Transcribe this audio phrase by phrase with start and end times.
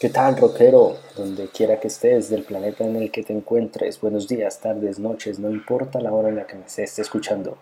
[0.00, 0.96] ¿Qué tal, rockero?
[1.16, 5.40] Donde quiera que estés, del planeta en el que te encuentres, buenos días, tardes, noches,
[5.40, 7.58] no importa la hora en la que me estés escuchando.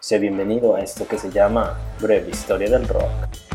[0.00, 3.45] Sé bienvenido a esto que se llama Breve Historia del Rock.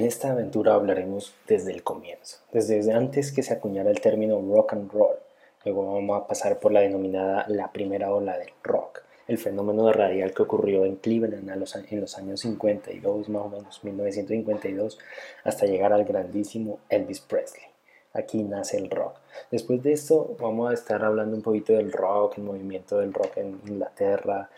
[0.00, 4.72] En esta aventura hablaremos desde el comienzo, desde antes que se acuñara el término rock
[4.72, 5.18] and roll.
[5.62, 10.32] Luego vamos a pasar por la denominada la primera ola del rock, el fenómeno radial
[10.32, 11.60] que ocurrió en Cleveland en
[12.00, 14.98] los años 52, más o menos 1952,
[15.44, 17.66] hasta llegar al grandísimo Elvis Presley.
[18.14, 19.18] Aquí nace el rock.
[19.50, 23.36] Después de esto vamos a estar hablando un poquito del rock, el movimiento del rock
[23.36, 24.48] en Inglaterra,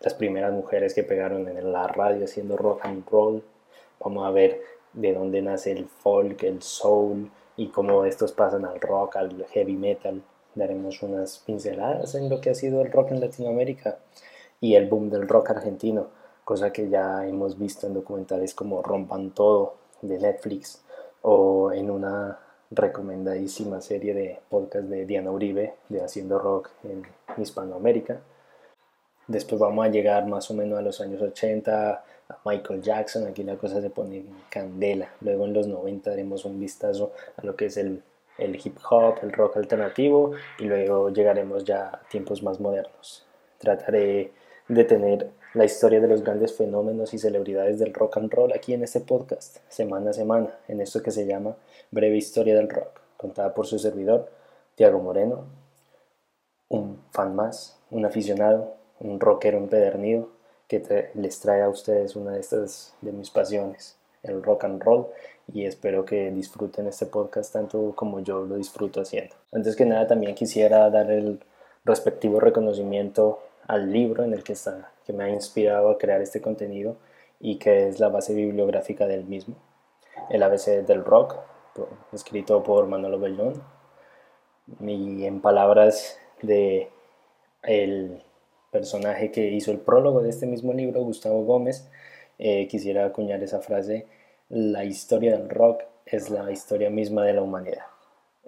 [0.00, 3.44] las primeras mujeres que pegaron en la radio haciendo rock and roll,
[4.04, 4.60] Vamos a ver
[4.92, 9.76] de dónde nace el folk, el soul y cómo estos pasan al rock, al heavy
[9.76, 10.22] metal.
[10.54, 13.98] Daremos unas pinceladas en lo que ha sido el rock en Latinoamérica
[14.60, 16.08] y el boom del rock argentino,
[16.44, 20.84] cosa que ya hemos visto en documentales como Rompan Todo de Netflix
[21.22, 22.38] o en una
[22.70, 27.02] recomendadísima serie de podcast de Diana Uribe de Haciendo Rock en
[27.36, 28.20] Hispanoamérica.
[29.26, 33.42] Después vamos a llegar más o menos a los años 80, a Michael Jackson, aquí
[33.42, 35.08] la cosa se pone en candela.
[35.20, 38.02] Luego en los 90 daremos un vistazo a lo que es el,
[38.38, 43.26] el hip hop, el rock alternativo y luego llegaremos ya a tiempos más modernos.
[43.58, 44.32] Trataré
[44.68, 48.74] de tener la historia de los grandes fenómenos y celebridades del rock and roll aquí
[48.74, 51.56] en este podcast, semana a semana, en esto que se llama
[51.90, 54.28] Breve Historia del Rock, contada por su servidor,
[54.74, 55.44] Tiago Moreno,
[56.68, 60.28] un fan más, un aficionado, un rockero empedernido
[60.68, 65.06] que les trae a ustedes una de estas de mis pasiones, el rock and roll,
[65.52, 69.34] y espero que disfruten este podcast tanto como yo lo disfruto haciendo.
[69.52, 71.40] Antes que nada también quisiera dar el
[71.84, 76.40] respectivo reconocimiento al libro en el que está, que me ha inspirado a crear este
[76.40, 76.96] contenido
[77.40, 79.56] y que es la base bibliográfica del mismo,
[80.30, 81.36] el ABC del rock,
[82.12, 83.62] escrito por Manolo Bellón,
[84.80, 86.88] y en palabras de
[87.62, 88.22] el
[88.74, 91.88] personaje que hizo el prólogo de este mismo libro, Gustavo Gómez,
[92.40, 94.06] eh, quisiera acuñar esa frase,
[94.48, 97.84] la historia del rock es la historia misma de la humanidad.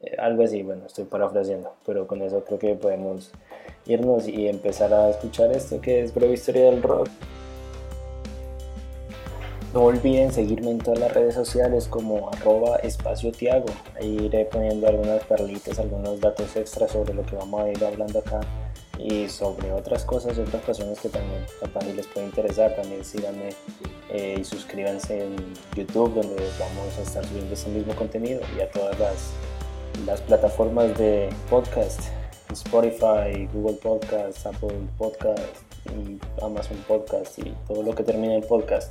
[0.02, 3.30] Eh, algo así, bueno, estoy parafraseando, pero con eso creo que podemos
[3.86, 7.08] irnos y empezar a escuchar esto que es breve historia del rock.
[9.76, 13.30] No olviden seguirme en todas las redes sociales como arroba espacio.
[14.00, 18.20] Ahí iré poniendo algunas perlitas, algunos datos extras sobre lo que vamos a ir hablando
[18.20, 18.40] acá
[18.98, 22.74] y sobre otras cosas otras personas que también capaz les puede interesar.
[22.74, 23.50] También síganme
[24.08, 25.36] eh, y suscríbanse en
[25.74, 29.32] YouTube donde vamos a estar subiendo este mismo contenido y a todas las,
[30.06, 32.00] las plataformas de podcast,
[32.50, 38.90] Spotify, Google Podcast, Apple Podcast y Amazon Podcast y todo lo que termine en podcast.